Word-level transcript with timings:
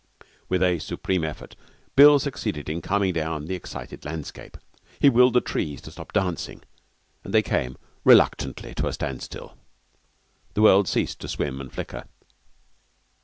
With 0.49 0.63
a 0.63 0.79
supreme 0.79 1.23
effort 1.23 1.55
Bill 1.95 2.17
succeeded 2.17 2.69
in 2.71 2.81
calming 2.81 3.13
down 3.13 3.45
the 3.45 3.53
excited 3.53 4.03
landscape. 4.03 4.57
He 4.99 5.11
willed 5.11 5.33
the 5.35 5.41
trees 5.41 5.79
to 5.81 5.91
stop 5.91 6.11
dancing, 6.11 6.63
and 7.23 7.35
they 7.35 7.43
came 7.43 7.77
reluctantly 8.03 8.73
to 8.73 8.87
a 8.87 8.93
standstill. 8.93 9.55
The 10.55 10.63
world 10.63 10.87
ceased 10.87 11.19
to 11.19 11.27
swim 11.27 11.61
and 11.61 11.71
flicker. 11.71 12.05